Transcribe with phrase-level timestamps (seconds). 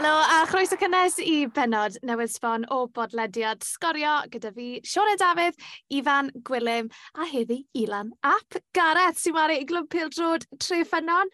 [0.00, 5.58] Helo a chroeso cynnes i benod newydd sbon o bodlediad sgorio gyda fi Sione Dafydd,
[5.92, 6.86] Ifan Gwilym
[7.20, 11.28] a heddi Ilan Ap Gareth sy'n maru i glwb pildrod tre ffynnon.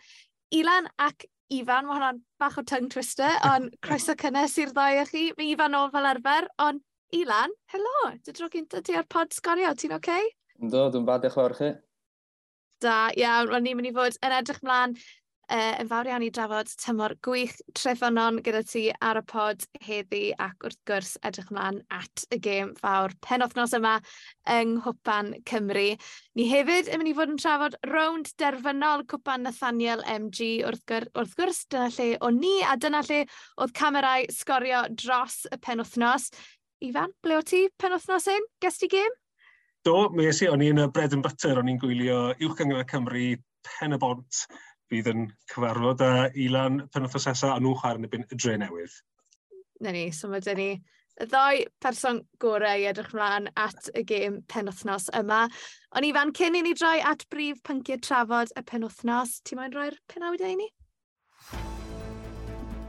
[0.58, 5.04] Ilan ac Ifan, mae hwnna'n bach o tongue twister, ond croeso cynnes i'r ddoi o
[5.12, 5.22] chi.
[5.38, 6.82] Mae Ifan o fel arfer, ond
[7.14, 10.16] Ilan, helo, dy dro gyntaf ti ar pod sgorio, ti'n oce?
[10.16, 10.32] Okay?
[10.74, 11.70] Do, dwi'n bad eich chi.
[12.82, 14.98] Da, iawn, ro'n ni'n mynd i fod yn edrych mlaen
[15.52, 20.22] uh, yn fawr iawn i drafod tymor gwych trefynon gyda ti ar y pod heddi
[20.42, 23.96] ac wrth gwrs edrych ymlaen at y gêm fawr penwthnos yma
[24.56, 25.86] yng Nghwpan Cymru.
[26.38, 31.08] Ni hefyd yn mynd i fod yn trafod rownd derfynol Cwpan Nathaniel MG wrth, gwr
[31.14, 33.22] wrth gwrs dyna lle o ni a dyna lle
[33.56, 36.30] oedd camerau sgorio dros y penwthnos.
[36.84, 38.50] Ifan, ble o ti penwthnos hyn?
[38.60, 39.14] Gest ti gêm?
[39.86, 43.94] Do, mi esi, o'n i'n bread and butter, o'n i'n gwylio Uwch Gyngor Cymru, Pen
[43.94, 44.40] y Bont,
[44.92, 46.10] bydd yn cyfarfod â
[46.46, 49.00] Ilan penwthos nesaf a nhw'n chwarae yn y byn y dre newydd.
[49.84, 50.70] Na ni, so mae dyn ni
[51.16, 55.46] y ddoi person gorau i edrych mlaen at y gêm penwthnos yma.
[55.96, 59.38] O'n i fan cyn i ni droi at brif pynciau trafod y penwthnos.
[59.48, 60.68] Ti'n moyn roi'r penawdau i ni?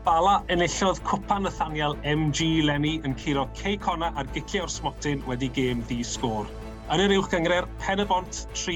[0.07, 5.51] Bala enillodd cwpan Nathaniel MG Lenny yn curo Cey Conna ar giciau o'r smotyn wedi
[5.55, 6.51] gêm ddi sgôr.
[6.87, 8.75] Yn yr uwch gyngre'r Pen y Bont 3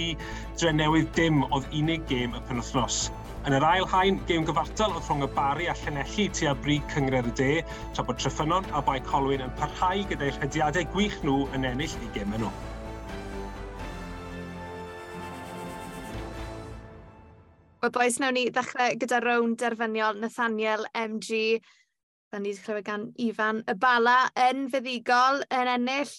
[0.60, 3.06] drenewydd dim oedd unig gêm y penwthnos.
[3.48, 6.84] Yn yr ail hain, gêm gyfartal oedd rhwng y bari a llanelli tu a brig
[6.92, 7.48] cyngre'r y de,
[7.96, 12.10] tra bod Tryffynon a Bai Colwyn yn parhau gyda'i rhediadau gwych nhw yn ennill i
[12.18, 12.50] gêm nhw.
[17.82, 21.62] Wel boes, nawn ni ddechrau gyda rown derfyniol Nathaniel MG.
[22.28, 24.18] Da ni wedi clywed gan Ifan y Bala
[24.50, 26.12] yn fyddigol yn ennill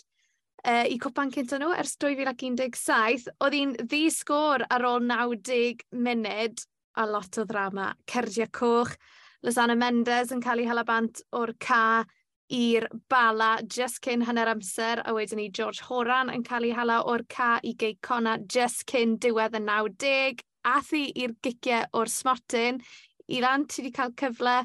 [0.69, 3.29] uh, i cwpan cynta nhw ers 2017.
[3.43, 6.65] Oedd hi'n ddi sgôr ar ôl 90 munud
[6.99, 7.93] a lot o ddrama.
[8.09, 8.95] Cerdia Coch,
[9.43, 12.05] Lysana Mendes yn cael ei halabant o'r ca
[12.53, 17.01] i'r bala just cyn hanner amser, a wedyn ni George Horan yn cael ei hala
[17.09, 20.45] o'r ca i gei cona just cyn diwedd y 90.
[20.69, 22.83] Athi i'r giciau o'r smotyn.
[23.33, 24.61] Ilan, ti wedi cael cyfle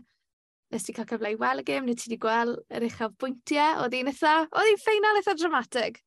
[0.73, 3.81] nes ti cael cyfle i weld y gym, neu ti wedi gweld yr uchaf bwyntiau,
[3.83, 6.00] oedd hi'n eitha, oedd hi'n ffeinal eitha dramatig?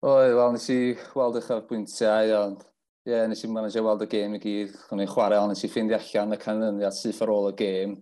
[0.00, 0.78] Oedd, wel, nes i
[1.18, 2.62] weld uchaf bwyntiau, ond
[3.08, 5.64] ie, yeah, nes i manage weld y gêm i gyd, o'n i'n chwarae, ond nes
[5.66, 7.94] i ffeindio allan y canlyniad syth ar ôl y gêm.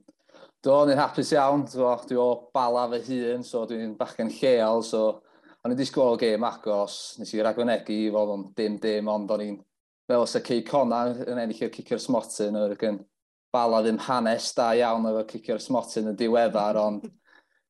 [0.62, 4.82] Do, o'n i'n hapus iawn, do, dwi o bala fy hun, so dwi'n bachgen lleol,
[4.86, 5.04] so
[5.62, 9.46] o'n i'n disgwyl y gêm agos, nes i ragwynegu, fod o'n dim dim, ond o'n
[9.46, 9.60] i'n
[10.08, 12.78] fel os y cei cona yn ennill i'r cicio'r smotyn, o'r
[13.52, 17.08] bala ddim hanes da iawn efo cicio'r smotyn yn diweddar, ond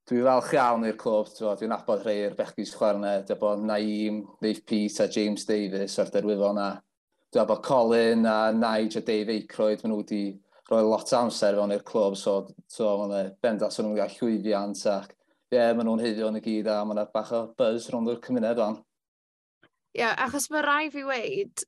[0.09, 4.65] dwi'n falch iawn i'r clwb, dwi'n abod rhai i'r bechgis chwarae, dwi'n bod Naim, Dave
[4.65, 6.69] Pete a James Davis ar derwyddon na.
[7.29, 10.23] Dwi'n abod Colin a Nige a Dave Aykroyd, maen nhw wedi
[10.69, 12.35] rhoi lot amser fewn i'r clwb, so,
[12.69, 16.29] so maen nhw bendas o'n nhw'n e- gael llwyddiant ac ie, yeah, maen nhw'n heiddio
[16.29, 18.77] yn y gyd a maen nhw'n bach o buzz rhwng o'r cymuned o'n.
[19.95, 21.63] Ie, yeah, achos mae rai fi weid,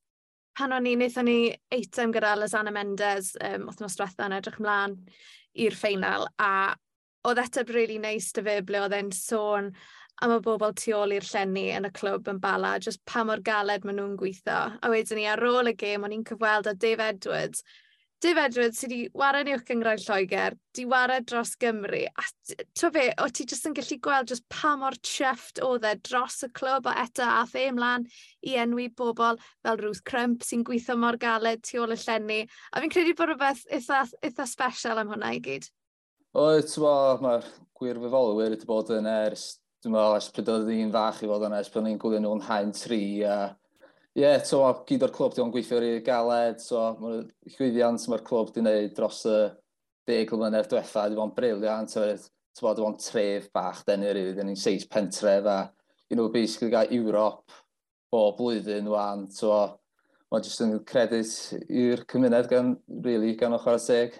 [0.57, 1.37] pan o'n i, wnaethon ni
[1.73, 4.97] eitem gyda Lozana Mendes, um, othnos diwetha yn edrych ymlaen
[5.65, 6.51] i'r ffeinal a
[7.27, 9.71] oedd eteb really nice dy fe ble oedd e'n sôn
[10.21, 13.41] am y bobl tu ôl i'r llenni yn y clwb yn bala, just pa mor
[13.45, 14.59] galed maen nhw'n gweithio.
[14.77, 17.63] A wedyn ni ar ôl y gêm, o'n i'n cyfweld â Dave Edwards,
[18.21, 22.25] Dave Edwards sydd wedi wared i'w gyngraedd Lloegr, di wared dros Gymru, a
[22.77, 26.35] to fe, o ti jyst yn gallu gweld just pa mor chyfft oedd e dros
[26.45, 28.05] y clwb o eto a fe ymlaen
[28.45, 32.83] i enwi bobl fel Ruth Crump sy'n gweithio mor galed tu ôl y llenni, a
[32.83, 35.65] fi'n credu bod rhywbeth eitha, eitha special am hwnna i gyd.
[36.37, 37.49] O, ti'n mae'r
[37.81, 39.47] gwir fyfolwyr wedi bod yn ers,
[39.81, 42.21] dwi'n meddwl, ers pryd oedd un fach i fod yn ers pryd o'n i'n gwylio
[42.21, 43.39] nhw'n haen tri, a
[44.11, 48.23] Ie, yeah, to, gyd o'r clwb diolch yn gweithio i'r galed, so mae'r llwyddiant mae'r
[48.27, 49.37] clwb wedi wneud dros y
[50.09, 54.59] deg mlynedd diwetha, di fo'n briliant, wedi di fo'n tref bach denu rili, dyn ni'n
[54.59, 55.59] seis pentref a
[56.11, 57.55] you know, basically gael Ewrop
[58.11, 59.53] bob blwyddyn wan, so
[60.27, 61.31] mae'n jyst yn credit
[61.71, 62.73] i'r cymuned gan,
[63.05, 64.17] really, gan ochr y teg.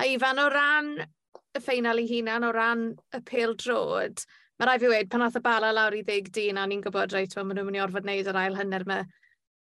[0.00, 4.24] A Ifan, o ran y ffeinal ei hunan, o ran y pêl drod,
[4.56, 7.12] Mae rai fi wedi, pan nath y bala lawr i ddeg dyn, a ni'n gwybod
[7.12, 9.02] reit, maen nhw'n mynd i orfod wneud yr ail hynny'r yma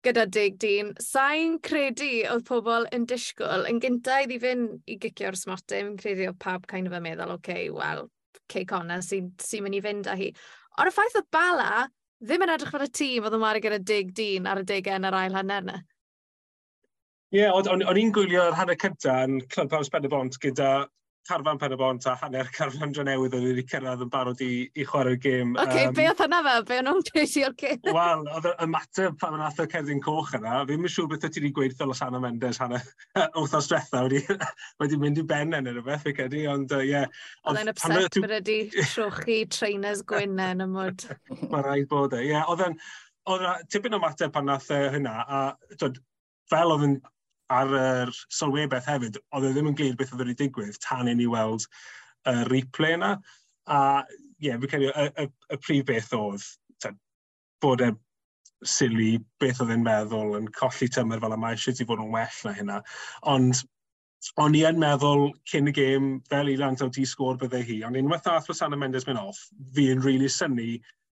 [0.06, 0.92] gyda deg dyn.
[1.02, 6.28] Sa'n credu oedd pobl yn disgwyl yn gyntaf iddi fynd i gicio'r smoty, yn credu
[6.30, 8.06] oedd pawb kind of yn meddwl, oce, okay, wel,
[8.54, 10.30] cei conna sy'n sy, mynd i fynd â hi.
[10.78, 11.88] Ond y ffaith oedd bala
[12.22, 15.02] ddim yn edrych fel y tîm oedd yn wario gyda deg dyn ar y degau
[15.02, 15.80] yr ail hanner yna.
[17.34, 20.76] Ie, yeah, o'n i'n gwylio'r hanner cyntaf yn Clwb Clubhouse Benebont gyda
[21.28, 24.50] carfan pen y bont a hanner carfan dro newydd oedd wedi cyrraedd yn barod i,
[24.78, 25.54] i chwarae'r gêm.
[25.56, 26.66] Oce, okay, um, be oedd hynna fel?
[26.70, 27.80] Be o'n nhw'n crazy o'r gêm?
[27.98, 31.42] Wel, oedd y mater pan nath y cerdyn coch yna, fi'n mynd siŵr beth ti
[31.42, 32.84] wedi gweud fel Losana Mendes hanner
[33.42, 34.22] wrthos diwetha wedi,
[34.84, 36.82] wedi mynd i ben yn yr yfeth, fi'n credu, ond ie.
[36.82, 38.60] Uh, yeah, oedd e'n upset bod wedi
[38.94, 41.08] trochi trainers gwynen yn ymwyd.
[41.50, 42.36] Mae rhaid bod e, ie.
[42.36, 42.78] Yeah, oedd e'n
[43.34, 45.90] oedd tipyn o mater pan nath hynna, a
[46.52, 47.00] fel oedd yn
[47.54, 51.16] ar yr sylwebaeth hefyd, oedd e ddim yn glir beth oedd wedi digwydd tan i
[51.18, 53.12] ni weld y uh, replay yna.
[53.70, 56.48] A ie, yeah, fi'n credu y, y, y prif beth oedd
[56.82, 56.92] ta,
[57.64, 57.92] bod e
[58.66, 62.42] sili beth oedd e'n meddwl yn colli tymor fel yma, eisiau ti fod yn well
[62.46, 62.82] na hynna.
[63.30, 63.62] Ond
[64.42, 67.80] o'n i yn meddwl cyn y gêm fel i lan Lantaw ti sgwr bydde hi,
[67.86, 69.42] ond unwaith ath Rosanna Mendes mynd off,
[69.76, 70.70] fi'n rili really syni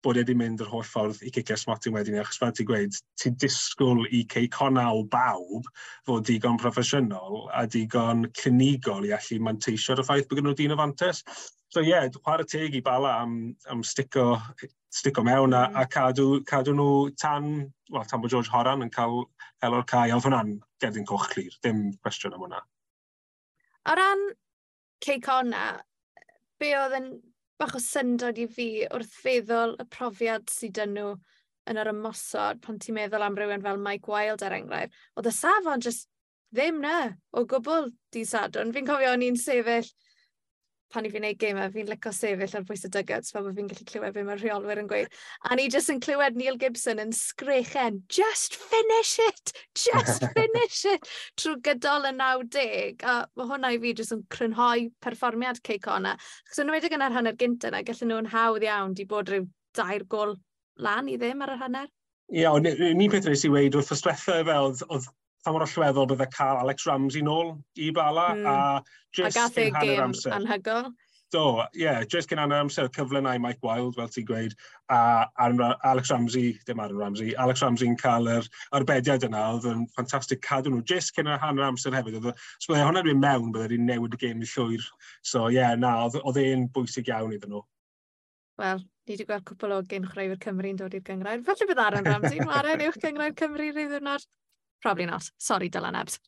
[0.06, 2.97] bod e wedi mynd yr holl ffordd i cicio Smarty wedyn, achos fel ti'n gweud,
[3.19, 5.67] ti'n disgwyl i ceiconal bawb
[6.06, 10.55] fod digon proffesiynol a digon clinigol i allu manteisio ar y ffaith bod gen nhw
[10.61, 11.25] dyn o fantes.
[11.75, 13.35] So ie, yeah, chwarae teg i bala am,
[13.73, 14.37] am stico,
[14.94, 17.50] stico mewn a, a cadw, cadw nhw tan,
[17.91, 19.25] well, tan bod George Horan yn cael
[19.67, 22.62] elor cae, oedd hwnna'n gerdyn coch clir, dim cwestiwn am hwnna.
[23.91, 24.29] O ran
[25.02, 25.67] ceicona,
[26.62, 27.11] be oedd yn
[27.61, 31.12] bach o syndod i fi wrth feddwl y profiad sydd dyn nhw
[31.70, 35.35] yn yr ymosod, pan ti'n meddwl am rhywun fel Mike Wilde er enghraifft, oedd y
[35.35, 36.08] safon just
[36.55, 36.99] ddim na
[37.32, 38.73] o gwbl di sadwn.
[38.75, 39.88] Fi'n cofio o'n i'n sefyll
[40.93, 43.71] pan i fi'n neud gemau, fi'n licio sefyll ar bwys y dygots fel bod fi'n
[43.71, 45.19] gallu clywed beth mae'r rheolwyr yn gweud.
[45.49, 51.11] A ni jyst yn clywed Neil Gibson yn sgrechen, just finish it, just finish it,
[51.41, 53.05] trwy gydol y 90.
[53.06, 56.17] A mae hwnna i fi jyst yn crynhoi perfformiad Ceic Ona.
[56.49, 59.47] Chos yn wedi gynnar hanner gyntaf yna, gallen nhw'n hawdd iawn di bod rhyw
[59.77, 60.37] dair gol
[60.83, 61.93] lan i ddim ar y hanner.
[62.33, 65.11] Ie, yeah, ond un peth nes i wedi wrth ystwetha fel oedd
[65.46, 68.46] pa mor allweddol bydde cael Alex Ramsey nôl i Bala, mm.
[68.50, 68.82] a
[69.14, 70.34] just a gath ei amser.
[70.34, 70.90] anhygol.
[71.34, 71.43] Do,
[71.75, 74.52] ie, yeah, just cyn anna amser cyfle na i Mike Wild, fel ti'n gweud,
[74.94, 75.26] a
[75.90, 78.46] Alex Ramsey, dim Aaron Ramsey, Alex Ramsey'n cael yr
[78.78, 82.87] arbediad yna, oedd yn ffantastig cadw nhw, just cyn hanner amser hefyd, oedd, so bydde
[82.87, 84.87] hwnna dwi'n mewn, bydde ni'n newid y gêm yn llwyr,
[85.22, 87.64] so ie, yeah, na, oedd e'n bwysig iawn iddyn nhw.
[88.62, 92.06] Wel, ni wedi gweld cwpl o gen chwaraewyr Cymru'n dod i'r gyngrair, felly bydd Aaron
[92.06, 94.31] Ramsey, mae Aaron uwch gyngrair Cymru rhyw ddwrnod.
[94.82, 95.31] Probably not.
[95.38, 96.19] Sorry, Dylan Ebs.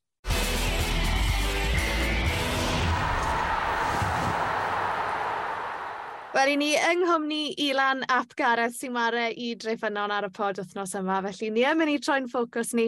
[6.39, 10.61] Wel, i ni yng Nghymru, Ilan ap Gareth sy'n mare i dreifynon ar y pod
[10.61, 12.85] wythnos yma, felly ni yn mynd i troi'n ffocws ni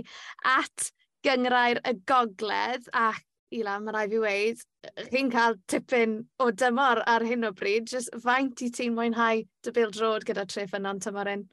[0.47, 0.91] at
[1.27, 4.61] gyngrair y gogledd ac Ilan, mae rai fi weid,
[5.09, 9.73] chi'n cael tipyn o dymor ar hyn o bryd, jyst faint i ti'n mwynhau dy
[9.75, 11.49] bil drod gyda trefynon tymor un?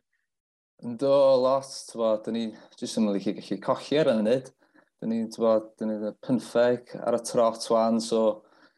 [0.85, 1.09] Yn do,
[1.41, 2.41] lot, twa, dyn ni
[2.77, 4.51] jyst yn mynd i gallu colli ar y munud.
[5.01, 8.19] Dyn ni'n bod, dyn ni'n pynffeg ar y trot wan, so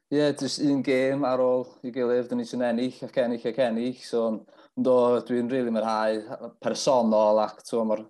[0.08, 3.50] ie, yeah, jyst un gêm ar ôl i gilydd, dyn ni sy'n ennill ac ennill
[3.52, 4.40] ac ennill, so yn
[4.88, 4.96] do,
[5.28, 8.08] dwi'n rili really mwynhau personol ac twa, mae'r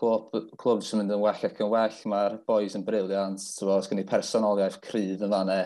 [0.00, 3.92] clwb, clwb sy'n mynd yn well ac yn well, mae'r boys yn briliant, twa, os
[3.92, 5.62] gen i personoliaeth cryf yn fanna.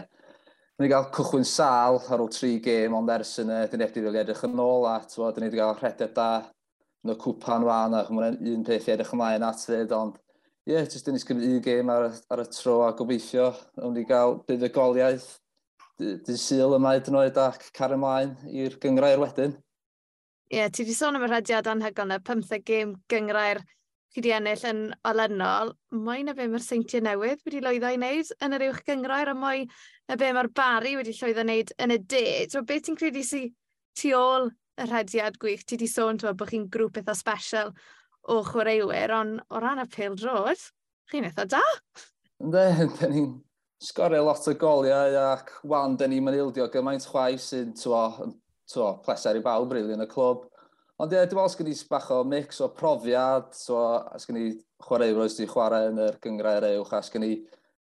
[0.75, 4.27] Dyn ni gael cychwyn sal ar ôl tri gêm, ond ers yna, dyn ni wedi
[4.27, 6.33] edrych yn ôl a, at, dyn ni wedi cael rhedeg da,
[7.05, 10.19] yn y cwpan wan, ac mae'n un peth i edrych ymlaen at fyd, ond
[10.69, 13.51] ie, yeah, jyst yn ysgrifennu un gêm ar, ar y tro a gobeithio,
[13.87, 15.31] ond i gael bydd y goliaeth,
[16.01, 19.57] dy syl yma ydyn nhw ac car ymlaen i'r gyngrair wedyn.
[20.51, 23.63] Ie, yeah, ti wedi sôn am y rhediad anhygol na 15 gêm gyngrair
[24.11, 25.73] chi wedi ennill yn olynol.
[25.95, 29.37] Mwy na be mae'r seintiau newydd wedi lwyddo i wneud yn yr uwch gyngrair a
[29.39, 29.69] mwy
[30.11, 32.25] na be mae'r bari wedi llwyddo i wneud yn y de.
[32.51, 33.53] So, beth ti'n credu sy'n
[34.01, 35.65] tu ôl y rhediad gwych.
[35.65, 37.73] Ti wedi sôn twa, bod chi'n grŵp eitha special
[38.31, 40.61] o chwaraewyr, ond o ran y pêl drod,
[41.11, 41.63] chi'n eitha da?
[42.41, 42.67] Ne,
[42.99, 43.33] da ni'n
[43.81, 49.45] sgorio lot o goliau ac wan, da ni'n manildio gymaint chwaith sy'n twa, pleser i
[49.45, 50.47] bawb rili yn y clwb.
[51.01, 53.79] Ond ie, dwi'n meddwl sgan i bach o mix o profiad, so
[54.21, 54.51] sgan i
[54.85, 57.39] chwaraewyr oes di chwarae yn yr gyngrau'r ewch, a sgan i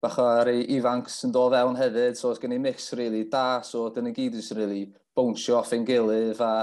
[0.01, 3.87] bach o rei ifanc sy'n dod fewn hefyd, so sgan i mix really da, so
[3.93, 6.53] dyn ni gyd ys really bownsio off ein gilydd a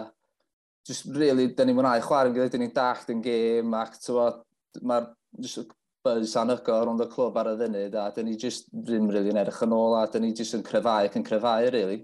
[0.88, 3.98] just really, da ni'n mwynhau chwarae yn gilydd, da ni'n dallt yn gêm ac
[4.82, 5.10] mae'r
[6.02, 9.38] buzz anhygoel rond y clwb ar y ddynud a da ni just ddim really yn
[9.42, 12.02] edrych yn ôl a da ni just yn crefau ac yn crefau, really.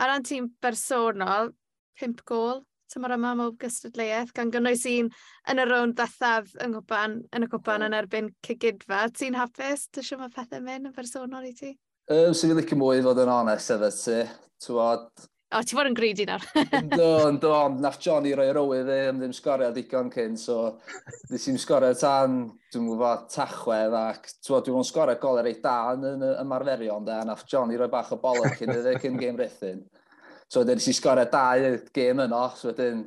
[0.00, 1.52] A ran tîm bersonol,
[1.98, 5.10] pimp gol, tymor yma mewn gystadleuaeth, gan gynnwys un
[5.52, 9.04] yn y rownd ddathaf yng Nghwpan, yn y cwpan yn erbyn cygydfa.
[9.18, 9.86] Ti'n hapus?
[9.92, 11.74] Dwi'n siŵr mae pethau mynd yn bersonol i ti?
[12.10, 14.14] Um, so fi licio mwy fod yn onest efo ti.
[14.64, 15.02] Tywod...
[15.54, 16.42] O, ti fod yn greedy nawr.
[16.90, 20.56] do, do, ond nath Johnny roi owydd e, am ddim sgorio digon cyn, so
[21.30, 22.40] nes i'n sgorio tan,
[22.74, 27.46] dwi'n gwybod, tachwedd, ac dwi'n dwi'n sgorio goler ei da yn y ymarferion, da, nath
[27.50, 29.86] Johnny roi bach o bolwg cyn iddo cyn game rethyn.
[30.50, 33.06] So wedyn nes i sgorio dau y gêm yno, so wedyn,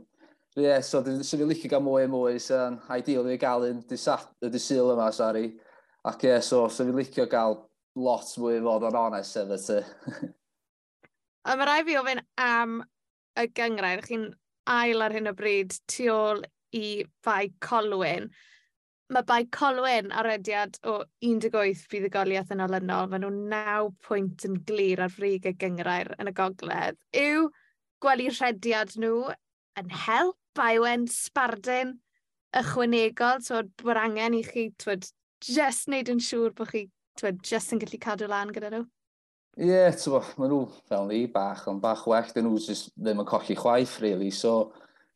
[0.56, 3.84] ie, yeah, so dwi'n so, licio gael mwy a mwy, so'n ideal i gael un
[3.92, 5.50] dysyl yma, sori.
[6.08, 7.60] Ac ie, yeah, so, so fi'n licio gael
[8.00, 9.82] lot mwy fod yn onest efo ti.
[11.48, 12.80] a mae rai fi ofyn am
[13.40, 14.04] y gyngrair.
[14.08, 14.32] Chi'n
[14.70, 18.30] ail ar hyn o bryd tu ôl i Fai Colwyn.
[19.14, 23.10] Mae Bai Colwyn arediad o 18 bydd y buddugoliaeth yn olynol.
[23.12, 26.98] Mae nhw'n 9 pwynt yn glir ar frig y gyngrair yn y gogledd.
[27.14, 27.50] Yw
[28.04, 29.30] gwely rhediad nhw
[29.80, 31.96] yn help a sbardyn
[32.54, 35.08] ychwanegol, so bod angen i chi twyd,
[35.42, 36.84] just wneud yn siŵr bod chi
[37.20, 38.84] twyd, just yn gallu cadw lan gyda nhw?
[39.54, 43.22] Ie, yeah, tywa, maen nhw fel ni, bach, ond bach well, dyn nhw just ddim
[43.22, 44.32] yn colli chwaith, really.
[44.34, 44.72] So,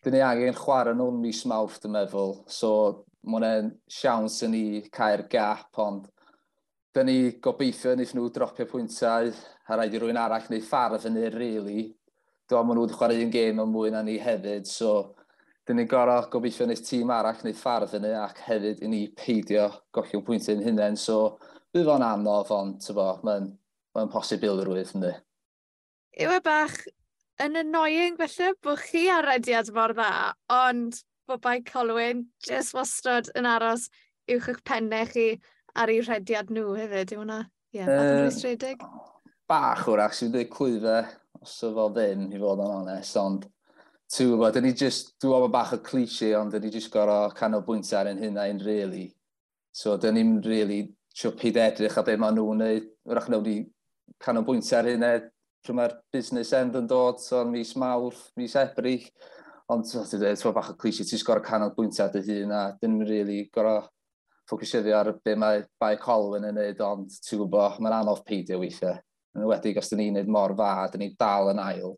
[0.06, 2.36] dyn ni angen chwarae nhw'n mis mawrth, dwi'n meddwl.
[2.46, 2.70] So,
[3.25, 4.63] mae hwnna'n siawns yn ni
[4.94, 6.06] cael gap, ond
[6.94, 9.34] dyn ni gobeithio wnaeth nhw dropio pwyntau,
[9.68, 11.88] a rhaid i rhywun arall neu ffarf yn ei, really.
[12.48, 15.16] Dwi'n maen nhw wedi chwarae un gêm yn mwy na ni hefyd, so
[15.68, 19.04] dyn ni gorau gobeithio wnaeth tîm arall neu ffarf yn ei, ac hefyd i ni
[19.18, 20.94] peidio golli'n pwyntau'n hynny.
[21.01, 21.39] So,
[21.76, 23.50] bydd o'n anodd, ond tybo, mae'n
[23.98, 25.14] mae posibilrwydd, ynddi.
[26.24, 26.78] Yw e bach
[27.44, 33.30] yn annoying felly bod chi ar rediad mor dda, ond bod bai Colwyn jyst wastod
[33.38, 33.88] yn aros
[34.32, 35.28] uwch eich pennau chi
[35.78, 37.44] ar ei rhediad nhw hefyd, yw hwnna?
[37.76, 38.82] Ie, yeah, uh, rwystredig.
[39.48, 41.12] Bach wrach, sy'n dweud clwyfau,
[41.44, 43.46] os o fo ddim, i fod yn onest, ond
[44.12, 47.30] ti'n gwybod, dyn ni just, dwi'n gwybod bach o cliché, ond dyn ni just gorau
[47.38, 49.10] canolbwyntio ar ein hynna un, really.
[49.76, 50.82] So, dyn ni'n really
[51.18, 52.88] sio pyd edrych a be maen nhw'n neud.
[53.10, 53.58] Wrach nhw wedi
[54.22, 55.12] canolbwyntio ar hynny,
[55.66, 59.10] lle mae'r busnes end yn dod, so mis mawrth, mis ebrych.
[59.74, 62.94] Ond ti'n dweud, ti'n bach o clisi, ti'n sgor canolbwyntio ar dy hun a dyn
[62.94, 63.88] nhw'n rili really gorau
[64.48, 68.96] ffocysiofi ar be mae Bai Colwyn yn neud, ond ti'n gwybod, mae'n anodd peidio weithiau.
[69.36, 71.98] Yn wedi, os dyn ni'n neud mor dda, dyn ni'n dal yn ail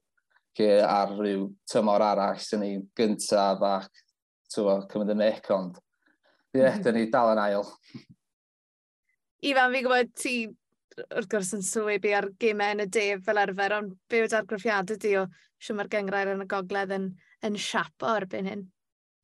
[0.60, 4.02] lle ar rhyw tymor arall, dyn ni'n gyntaf ac
[4.52, 5.78] cymryd y mic, ond
[6.56, 7.68] ie, yeah, dyn ni dal yn ail.
[9.39, 10.34] Ifan, fi'n gwybod ti
[11.00, 15.00] wrth gwrs yn swyb ar gymau yn y def fel arfer, ond be yw'r argraffiadau
[15.00, 15.24] di o
[15.63, 17.05] siw mae'r gyngrair yn y gogledd yn,
[17.48, 18.65] yn siap o erbyn hyn?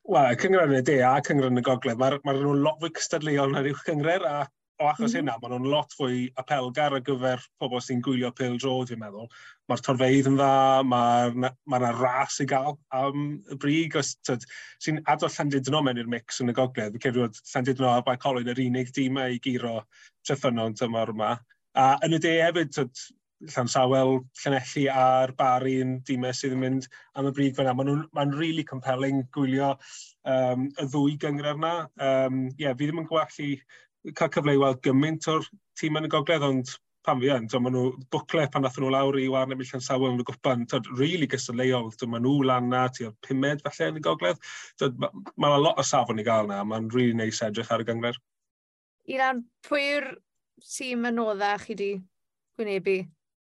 [0.07, 2.93] Wel, cyngred yn y de a cyngred yn y gogledd, mae'r ma nhw'n lot fwy
[2.95, 4.37] cystadleuol na'r uwch cyngred a
[4.81, 5.19] o achos mm.
[5.19, 9.29] hynna, maen nhw'n lot fwy apelgar ar gyfer pobl sy'n gwylio pil drod, fi'n meddwl.
[9.71, 10.51] Mae'r torfeidd yn dda,
[10.87, 14.13] mae'r ma, ma ras i gael am y brig, os
[14.83, 16.95] sy'n adol Llandudno mewn i'r mix yn y gogledd.
[16.95, 19.77] Fi'n cefnir bod Llandudno a Bae Colwyn yr unig dîmau e i giro
[20.27, 21.35] tryffynon tymor yma.
[21.79, 23.05] A yn y de hefyd, tyd,
[23.51, 26.85] Llansawel, Llanelli a'r Bari'n yn dîmau e sydd yn mynd
[27.19, 27.73] am y brig fyna.
[27.75, 29.73] Mae'n ma really compelling gwylio
[30.31, 31.73] um, y ddwy gyngor yna.
[31.99, 33.49] Um, yeah, fi ddim yn gwallu
[34.13, 35.45] cael cyfle i weld gymaint o'r
[35.79, 36.73] tîm yn y gogledd, ond
[37.05, 40.07] pan fi yn, maen nhw bwcle pan nath nhw lawr i warn emill yn sawl
[40.09, 43.91] yn y gwpan, tyd, really gystadleuol, tyd, maen nhw lan na, ti o'r pumed falle
[43.91, 44.41] yn y gogledd,
[44.81, 47.87] tyd, mae ma lot o safon i gael na, mae'n really neis edrych ar y
[47.89, 48.17] gangler.
[49.11, 50.09] Ilan, pwy yw'r
[50.65, 51.91] tîm yn odda chi wedi
[52.57, 52.97] gwynebu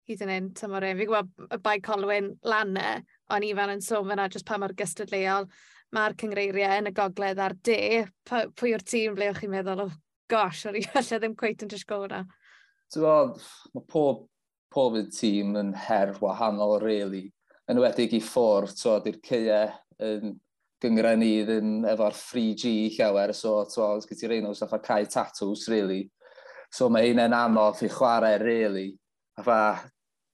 [0.09, 0.97] hyd yn un tymor un?
[0.99, 4.59] Fi'n gwybod y bai Colwyn lan e, na, ond Ifan yn sôn fyna jyst pa
[4.59, 5.47] mae'r gystadleuol,
[5.95, 8.03] mae'r cyngreiriau yn y gogledd ar de.
[8.27, 9.91] Pwy yw'r tîm ble o'ch chi'n meddwl o
[10.33, 12.23] gosh, ar i falle ddim cweith yn disgwyl hwnna.
[12.93, 14.25] Ti'n mae pob,
[14.73, 17.27] pob un tîm yn her wahanol, really.
[17.71, 19.69] Yn wedig i ffwrdd, so, di'r ceau
[20.03, 20.33] yn
[20.83, 25.69] gyngre ni ddim efo'r 3G llawer, so, so, sgyd ti reino stuff a cae tatws,
[25.71, 26.03] really.
[26.73, 28.89] So, mae hynny'n anodd i chwarae, really.
[29.39, 29.59] A fa,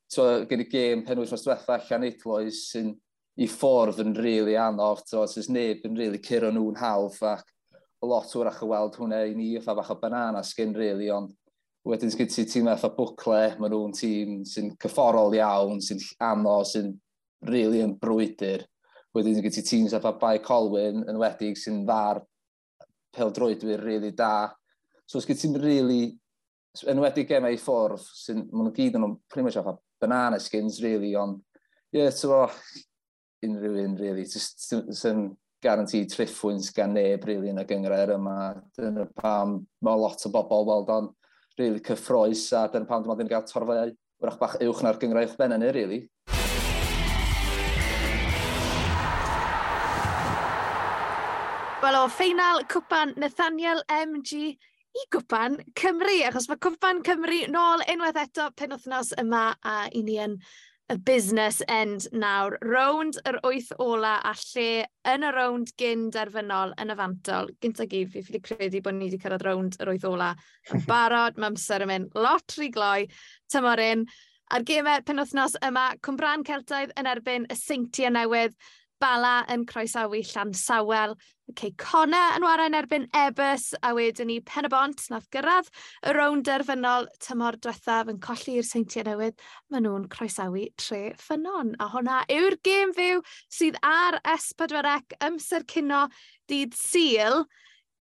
[0.10, 2.90] so, gen i gêm pen wythnos diwetha allan eitloes sy'n
[3.40, 7.22] i ffwrdd yn rili really anodd, so, sy'n neb yn rili really curo nhw'n hawdd,
[7.30, 7.46] ac
[8.08, 11.34] lot wrach o weld hwnna i ni, fatha bach o banana skin, really, ond
[11.88, 16.94] wedyn sgyd ti tîm fatha bwcle, maen nhw'n tîm sy'n cyfforol iawn, sy'n anno, sy'n
[17.50, 18.66] really yn brwydr.
[19.16, 22.22] Wedyn sgyd ti tîm fatha Bai Colwyn yn wedig sy'n ddar
[23.16, 24.50] peldroedwyr really da.
[25.10, 26.14] So sgyd ti'n really,
[26.88, 30.40] yn wedi gemau i ffwrdd, sy'n, maen nhw gyd yn nhw'n pretty much fatha banana
[30.40, 31.42] skins really, ond
[31.90, 32.46] ie, yeah, so
[33.44, 35.30] unrhyw un really, just sy'n
[35.64, 38.38] garanti triffwyns gan neb rili really, yn y gyngred yma.
[38.78, 41.10] Dyna pam mae lot o bobl weld o'n
[41.60, 43.92] rili really cyffroes a dyna pam dyma ddim gael torfau
[44.24, 45.76] wrach bach uwch na'r gyngred uwch ben ni rili.
[45.80, 46.02] Really.
[51.80, 54.56] Wel o, ffeinal cwpan Nathaniel MG
[55.00, 60.18] i gwpan Cymru, achos mae Cwpan Cymru nôl unwaith eto penwthnos yma a i ni
[60.24, 60.36] yn
[60.90, 62.56] y busnes end nawr.
[62.66, 67.52] Rownd yr wyth ola a lle yn y rownd gyn derfynol yn y fantol.
[67.62, 70.32] Gynta ag fi ffili credu bod ni wedi cyrraedd rownd yr wyth ola.
[70.74, 73.06] Yn barod, mae amser yn mynd lot rhy gloi.
[73.54, 74.06] Tymor un,
[74.50, 78.58] ar gemau penwthnos yma, Cwmbran Celtaidd yn erbyn y Seintiau Newydd
[79.00, 81.14] Bala yn croesawu Llan Sawel,
[81.50, 85.70] y Ceicona yn warau'n erbyn Ebus, a wedyn ni Pen y Bont nath gyrraedd
[86.06, 89.40] y rown derfynol tymor diwethaf yn colli'r seintiau newydd.
[89.72, 96.06] Maen nhw'n croesawu tre ffynon, a hwnna yw'r gêm fyw sydd ar S4C ymser cyno
[96.52, 97.46] dydd syl.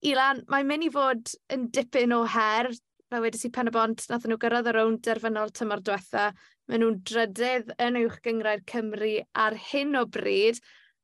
[0.00, 2.70] Ilan, mae'n mynd i fod yn dipyn o her,
[3.12, 6.84] na wedi si Pen y Bont, nath nhw gyrraedd y rown derfynol tymor diwethaf, Maen
[6.84, 10.60] nhw'n drydydd yn uwch gyngrair Cymru ar hyn o bryd.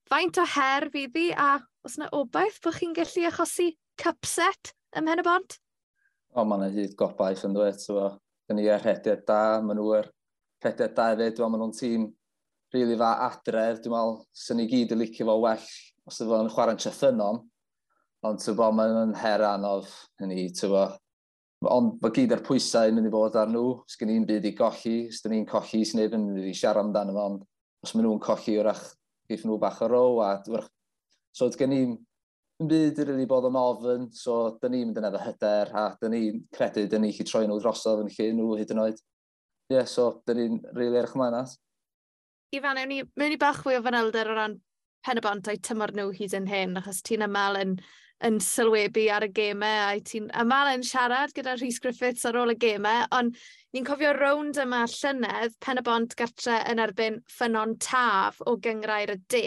[0.07, 1.49] Faint o her fydd hi a
[1.83, 5.57] os yna obaith bod chi'n gallu achosi cupset ym Mhen y Bont?
[6.39, 7.83] O, mae yna hyd gobaith yn dweud.
[7.83, 8.13] So,
[8.47, 10.07] Dyn ni ar rhediad da, maen nhw ar
[10.63, 11.43] rhediad da hefyd.
[11.43, 12.05] Maen nhw'n tîm
[12.71, 13.81] rili really fa adref.
[13.83, 15.67] Dwi'n meddwl, sy'n ni gyd yn licio fo well
[16.07, 17.43] os ydy fo'n chwarae'n trethynon.
[18.23, 19.91] Ond ti'n bod, mae'n her anodd
[20.23, 20.95] hynny, ti'n bod,
[21.65, 23.69] Ond mae gyd ar pwysau yn mynd i fod ar nhw.
[23.87, 26.55] os gen i'n byd i golli, os dyn ni'n colli, sy'n neb yn mynd i
[26.55, 27.47] siarad amdano fo, ond
[27.87, 28.85] os maen nhw'n colli wrach
[29.29, 30.21] geith nhw bach o row.
[30.21, 30.69] A, wrach...
[31.37, 31.97] So, gen i'n
[32.61, 35.87] yn byd i'r really bod yn ofyn, so dyn ni'n mynd yn efo hyder, a
[36.01, 39.03] dyn ni'n credu dyn ni'n chi troi nhw drosodd yn lle nhw hyd yn oed.
[39.67, 41.57] Ie, yeah, so dyn ni'n rili really erich ymlaen at.
[42.57, 44.61] Ifan, ewn ni, mewn i bach fwy o fanylder o ran
[45.05, 47.77] pen y bont a'i tymor nhw hyd yn hyn, achos ti'n aml yn
[48.25, 49.81] yn sylwebu ar y gemau.
[49.91, 53.37] A, ti'n aml yn siarad gyda Rhys Griffiths ar ôl y gemau, ond
[53.75, 59.13] ni'n cofio rownd yma llynedd pen y bont gartre yn erbyn ffynon taf o gyngrair
[59.17, 59.45] y de.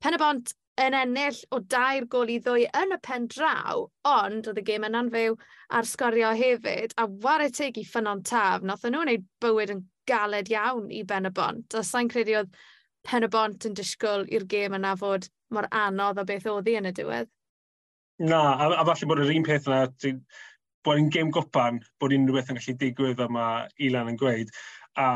[0.00, 4.46] Pen y bont yn ennill o dair gol i ddwy yn y pen draw, ond
[4.48, 5.36] oedd y gêm yn anfyw
[5.74, 10.52] ar sgorio hefyd, a war teg i ffynon taf, nath nhw'n gwneud bywyd yn galed
[10.52, 11.74] iawn i Ben y Bont.
[11.74, 12.54] A sa'n credu oedd
[13.08, 16.78] Pen y Bont yn disgwyl i'r gêm yna fod mor anodd o beth oedd hi
[16.80, 17.28] yn y diwedd.
[18.18, 19.84] Na, a, a falle bod yr un peth yna,
[20.86, 23.46] bod hi'n gêm gwpan, bod unrhyw beth yn gallu digwydd yma
[23.86, 24.50] Ilan yn gweud.
[24.98, 25.08] A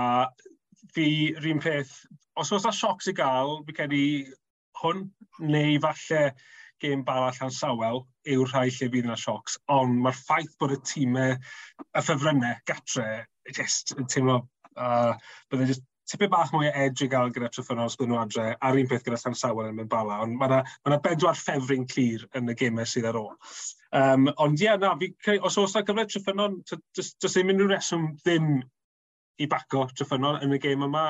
[0.94, 1.06] fi,
[1.38, 1.96] rhywun peth,
[2.38, 4.02] os oes na siocs i gael, fi credu
[4.82, 5.04] hwn,
[5.42, 6.22] neu falle
[6.82, 10.80] gêm bala allan sawel, yw'r rhai lle fydd yna siocs, ond mae'r ffaith bod y
[10.86, 11.36] tîmau,
[11.84, 13.08] y ffefrynnau, gatre,
[13.50, 14.40] just yn teimlo,
[14.76, 15.14] uh,
[15.50, 18.88] byddai just tipyn bach mwy o edrych gael gyda Tryffynos dyn nhw adre, a'r un
[18.90, 22.50] peth gyda Llan Sawl yn mynd bala, ond mae yna ma, bedwar ffefryn clir yn
[22.52, 23.32] y gemau sydd ar ôl.
[23.92, 26.58] Um, ond ie, yeah, na, fi, os oes yna gyfle Tryffynon,
[26.96, 28.50] does ddim unrhyw reswm ddim
[29.42, 31.06] i baco Tryffynon yn y gêm yma,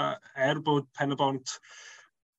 [0.50, 1.57] er bod pen y bont,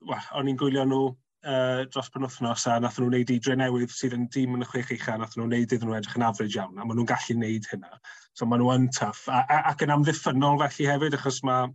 [0.07, 3.93] well, o'n i'n gwylio nhw uh, dros penwthnos a nath nhw wneud i dre newydd
[3.93, 6.59] sydd yn dîm yn y chwech eicha, nath nhw wneud iddyn nhw edrych yn average
[6.59, 7.99] iawn, a maen nhw'n gallu wneud hynna.
[8.37, 11.71] So maen nhw yn tuff, a, a, ac yn amddiffynol felly hefyd, achos mae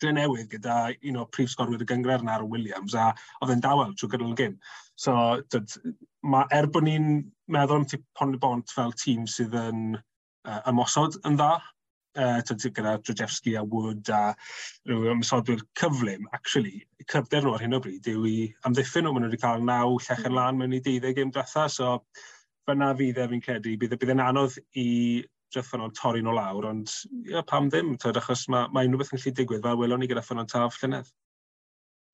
[0.00, 0.76] Drenewydd gyda
[1.10, 3.10] un o prif sgorwyr y gyngred yn Aaron Williams, a
[3.40, 4.54] oedd e'n dawel trwy gydol y gym.
[5.00, 5.14] So,
[5.52, 5.74] dyd,
[6.22, 7.10] ma, er bod ni'n
[7.52, 11.52] meddwl am tipon y bont fel tîm sydd yn uh, ymosod yn dda,
[12.18, 14.34] uh, gyda Drojewski a Wood a
[14.88, 18.36] rhyw ymsodwyr cyflym, actually, cyfder nhw ar hyn o bryd yw i
[18.68, 20.38] amddiffyn nhw, maen nhw wedi cael naw llech yn hmm.
[20.38, 21.98] lan mewn i deuddeg gym diwetha, so
[22.68, 24.88] fyna fydd e fi'n credu, bydd, e, bydd e'n anodd i
[25.58, 26.92] Ffynon torri nhw lawr, ond
[27.26, 30.08] ia, pam ddim, tyd, achos mae, mae unrhyw beth yn gallu digwydd fel welon ni
[30.10, 31.10] gyda Ffynon Taf llynedd.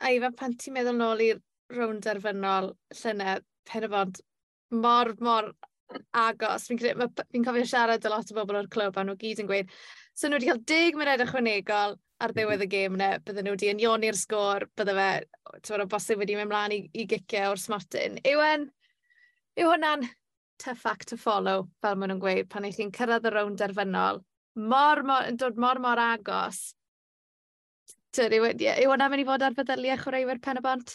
[0.01, 1.42] A Ifan, pan ti'n meddwl nôl i'r
[1.77, 2.72] rownd arfynol
[3.03, 4.20] llynedd, pen y bod
[4.70, 5.53] mor, mor
[6.16, 6.66] agos.
[6.68, 6.94] Fi'n fi,
[7.44, 9.72] cofio siarad â lot o bobl o'r clwb a nhw gyd yn gweud,
[10.14, 13.72] so nhw wedi cael 10 munud ychwanegol ar ddiwedd y gêm yna, bydden nhw wedi
[13.72, 15.11] enioni'r sgôr, bydde fe,
[15.61, 18.20] ti'n bod, o bosib wedi mynd mlaen i, i gicio o'r smartyn.
[18.25, 18.44] Yw
[19.57, 20.07] yw hwnna'n
[20.62, 24.23] tough act to follow, fel maen nhw'n gweud, pan eich chi'n cyrraedd y rownd derfynol,
[24.57, 26.73] mor, mor, yn dod mor mor agos.
[28.16, 30.95] Yw hwnna'n mynd i fod ar feddyliau chwaraewyr pen y bont?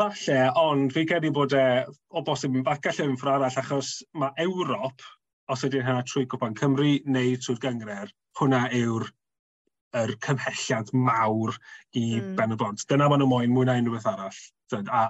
[0.00, 1.64] Falle, ond fi credu bod e,
[2.16, 5.02] o bosib yn fac gallu ffordd arall, achos mae Ewrop,
[5.50, 9.10] os ydy'n hynna trwy Cwpan Cymru neu trwy'r gyngred, hwnna yw'r
[10.00, 11.56] er cymhelliad mawr
[11.98, 12.34] i mm.
[12.38, 12.86] Ben y Bont.
[12.88, 14.40] Dyna maen nhw moyn mwy na unrhyw beth arall.
[14.86, 15.08] A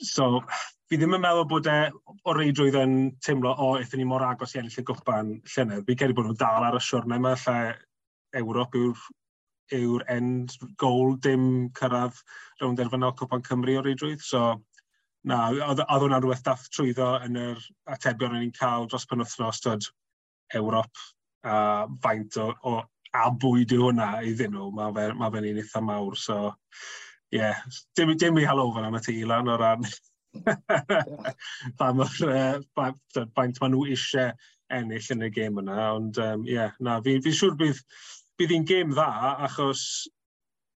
[0.00, 0.42] So,
[0.88, 1.78] fi ddim yn meddwl bod e
[2.24, 5.84] o reidrwydd yn teimlo, o, oh, eithon ni mor agos i ennill y gwpan llynedd.
[5.88, 7.58] Fi'n credu bod nhw'n dal ar y siwrnau yma, lle
[8.40, 9.08] Ewrop yw'r
[9.72, 11.46] yw'r end goal dim
[11.78, 12.18] cyrraedd
[12.60, 14.24] rownd derfynol Cwpan Cymru o reidrwydd.
[14.24, 14.42] So,
[15.28, 17.60] na, oedd hwnna'n rhywbeth daff trwyddo yn yr
[17.94, 19.88] atebion ni'n cael dros penwthnos dod
[20.58, 21.04] Ewrop
[21.48, 21.54] a
[22.04, 22.80] faint o, o
[23.12, 24.70] a bwyd yw hwnna iddyn nhw.
[24.76, 26.18] Mae fe'n ma fe, ma fe un eitha mawr.
[26.20, 26.38] So,
[27.32, 27.60] yeah,
[27.96, 29.86] dim, dim i halofan am y tîlan o ran
[31.78, 32.58] pa mor uh,
[33.36, 34.32] baint maen nhw eisiau
[34.72, 35.78] ennill yn y gêm yna.
[35.98, 37.80] Ond ie, um, yeah, na, fi, fi siŵr bydd,
[38.40, 39.08] bydd hi'n gêm dda
[39.48, 39.84] achos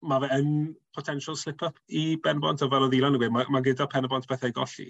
[0.03, 0.49] mae fe yn
[0.95, 4.53] potential slip-up i Benbont a fel oedd Ilan yn gweud, mae, mae gyda Penbont bethau
[4.55, 4.89] golli.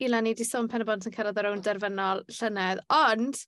[0.00, 3.44] Ilan, ni wedi sôn Penbont yn cyrraedd ar rownd derfynol llynedd, ond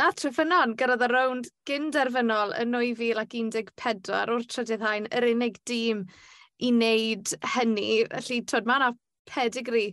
[0.00, 6.00] Na trefynon, gyrraedd y rownd gynderfynol yn 2014 o'r trydydd hain, yr unig dîm
[6.58, 7.84] i wneud hynny.
[8.10, 8.88] Felly, twyd, mae yna
[9.30, 9.84] pedigri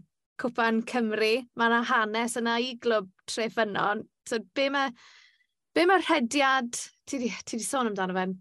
[0.41, 4.01] Cwpan Cymru, mae yna hanes yna i glwb trefynon.
[4.25, 4.89] So, be mae,
[5.77, 8.37] be mae rhediad, ti di, ti di sôn amdano fe'n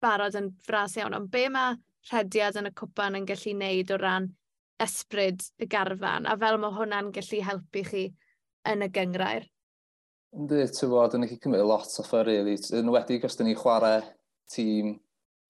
[0.00, 1.74] barod yn fras iawn, ond be mae
[2.12, 4.30] rhediad yn y cwpan yn gallu wneud o ran
[4.86, 8.10] ysbryd y garfan, a fel mae hwnna'n gallu helpu chi
[8.70, 9.50] yn y gyngrair?
[10.30, 12.52] Ynddi, ti'n bod, yn gallu cymryd lot o ffer, really.
[12.78, 13.96] Yn wedi, os da ni'n chwarae
[14.52, 14.92] tîm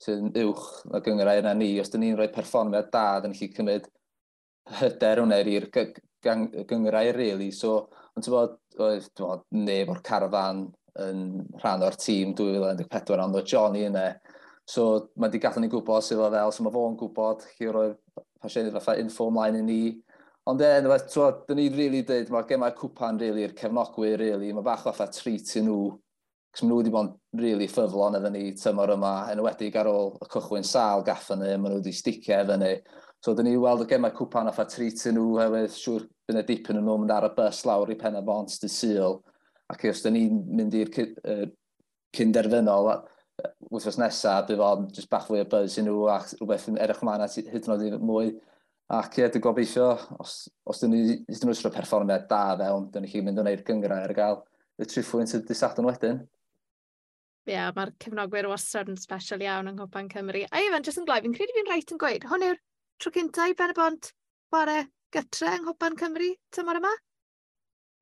[0.00, 3.90] sy'n uwch na gyngrau yna ni, os da ni'n rhoi perfformiad da, da ni'n cymryd
[4.80, 7.50] hyder hwnna i'r gyngrau, really.
[7.52, 7.74] So,
[8.16, 10.64] ond ti'n bod, oedd bod, neb o'r carfan
[11.04, 11.24] yn
[11.60, 14.06] rhan o'r tîm 2014, ond o Johnny yna.
[14.64, 17.98] So, mae wedi gallu ni gwybod sydd o fel, so mae fo'n gwybod chi roedd
[18.40, 19.82] pasiennydd fatha info ymlaen i ni,
[20.50, 24.82] Ond e, dyn ni'n rili dweud, mae'r gemau cwpan rili, really, cefnogwyr rili, mae bach
[24.82, 25.92] fatha treat i nhw,
[26.50, 30.16] cos nhw wedi bod yn rili ffyflon efo ni tymor yma, yn wedig ar ôl
[30.18, 32.72] y cychwyn sal gaffon ni, maen nhw wedi sticio efo ni.
[33.22, 36.44] So, dyn ni weld y gemau cwpan a treat i nhw hefyd, siŵr bydd y
[36.50, 39.20] dipyn yn nhw mynd ar y bus lawr i pen y bont dy syl.
[39.70, 40.94] Ac os dyn ni'n mynd i'r
[42.16, 42.94] cynderfynol,
[43.70, 47.04] wythnos nesaf, bydd o'n just bach fwy o buzz i nhw ac rhywbeth yn edrych
[47.06, 48.32] mlaen at hyd yn oed mwy.
[48.90, 53.38] Ac ie, dwi'n gobeithio, os, os dyn nhw'n rhoi perfformiad da fewn, dyn ni'n mynd
[53.38, 54.40] o'n gwneud gyngrau ar gael
[54.82, 56.24] y triffwynt y disadwn wedyn.
[57.46, 60.42] Ie, yeah, mae'r cefnogwyr wastad yn special iawn yng Nghwpan Cymru.
[60.50, 62.58] A Ifan, jyst yn glai, fi'n credu fi'n rhaid yn gweud, hwn yw'r
[63.00, 64.10] tro cyntaf i Ben y Bont
[64.50, 64.82] chwarae
[65.14, 66.92] gytre yng Nghwpan Cymru tymor yma?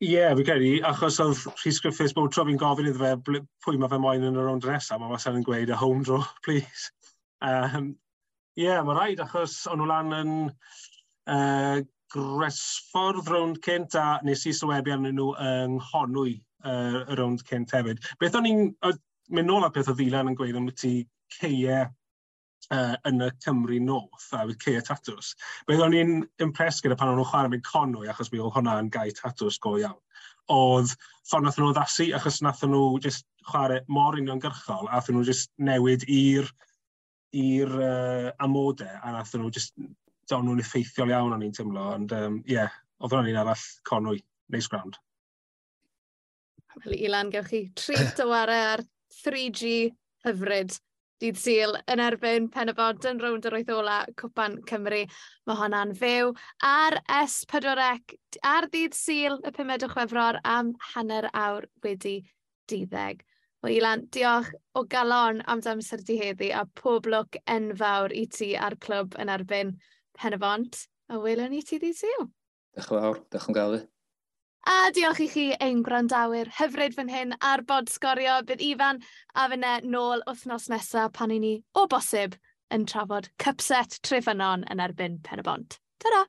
[0.00, 3.76] Ie, yeah, fi'n credu, achos oedd Rhys Griffiths bod tro fi'n gofyn iddo fe pwy
[3.76, 6.88] mae fe moyn yn y rownd nesaf, mae wastad yn gweud a home draw, please.
[7.44, 7.92] Um,
[8.58, 10.30] Ie, yeah, mae rhaid, achos o'n nhw lan yn
[11.30, 11.76] uh,
[12.10, 16.32] gresffordd rownd cynt a nes i sylwebu arnyn nhw yng Nghonwy
[16.66, 18.02] uh, rownd cynt hefyd.
[18.18, 18.64] Beth o'n i'n
[19.30, 20.92] mynd nôl at beth o ddilan yn gweud am ti
[21.36, 25.36] ceie uh, yn y Cymru North, a fydd ceie tatws.
[25.70, 28.80] Beth o'n i'n impressed gyda pan o'n nhw'n chwarae mewn Conwy, achos mi oedd hwnna
[28.82, 30.00] yn gai tatws go iawn,
[30.50, 30.98] oedd
[31.30, 35.54] ffordd nath nhw ddasu achos nath nhw just chwarae mor uniongyrchol, a nath nhw just
[35.62, 36.50] newid i'r
[37.36, 39.74] i'r uh, amodau a nath nhw just
[40.28, 43.68] dawn nhw'n effeithiol iawn o'n i'n teimlo, ond ie, um, yeah, oedd hwnna'n un arall
[43.88, 44.20] conwy,
[44.52, 44.98] neis ground.
[46.84, 48.84] Wel, Ilan, gewch chi treat o ware ar
[49.22, 49.88] 3G
[50.26, 50.76] hyfryd
[51.18, 55.00] dydd syl yn erbyn pen y bod yn rownd yr oedd ola Cwpan Cymru.
[55.48, 56.30] Mae hwnna'n fyw
[56.68, 62.20] ar S4C ar dydd syl y 5 o chwefror am hanner awr wedi
[62.70, 63.24] 12.
[63.62, 68.52] Wel, Ilan, diolch o galon am amser di heddi a pob lwc enfawr i ti
[68.54, 69.72] a'r clwb yn erbyn
[70.14, 70.84] Penafont.
[71.10, 72.28] A welwn ni ti ddi syl.
[72.76, 73.80] Diolch yn fawr, diolch yn gael fi.
[74.68, 79.02] A diolch i chi ein gwrandawyr hyfryd fan hyn ar bod sgorio bydd Ifan
[79.34, 82.38] a fyne nôl wythnos nesaf pan i ni o bosib
[82.70, 85.80] yn trafod cypset trefynon yn erbyn Penabont.
[85.98, 86.26] Ta-ra!